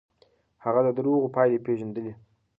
هغه 0.63 0.81
د 0.83 0.87
دروغو 0.97 1.33
پايلې 1.35 1.59
پېژندلې. 1.65 2.13